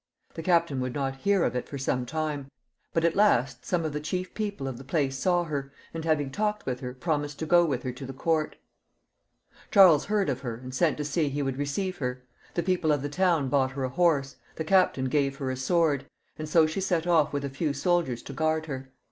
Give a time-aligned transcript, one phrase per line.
[0.33, 2.49] The captain would not hear of it for some time;
[2.91, 6.31] but at last some of the chief people of the place saw her, and having
[6.31, 10.39] talked with her, promised to go with her to the court, i Charles heard of
[10.39, 12.91] her, and sent to say he would receive XXX.1 CHARLES VIL 203 her; the people
[12.91, 16.07] of the town bought her a horse; the captain gave her a sword;
[16.39, 18.91] and so she set ofif with a few soldiers to guard her.